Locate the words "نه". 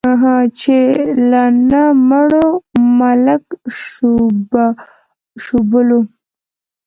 1.69-1.83